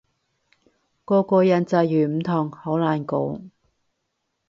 [1.05, 3.51] 個個人際遇唔同，好難講